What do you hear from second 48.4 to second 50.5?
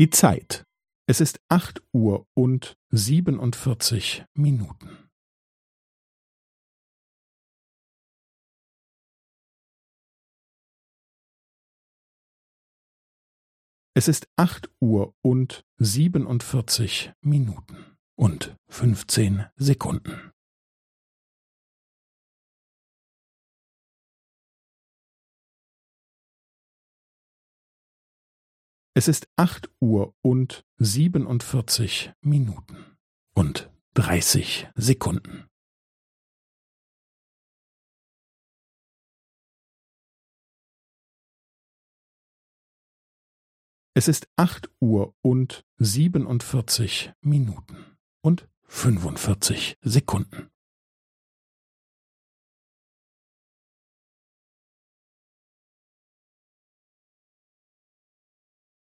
fünfundvierzig Sekunden.